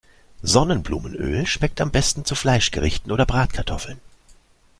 Sonnenblumenöl 0.41 1.45
schmeckt 1.45 1.79
am 1.79 1.91
besten 1.91 2.25
zu 2.25 2.33
Fleischgerichten 2.33 3.11
oder 3.11 3.27
Bratkartoffeln. 3.27 3.99